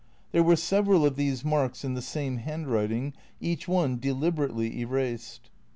[0.31, 5.51] There were several of these marks in the same handwriting, each one deliberately erased.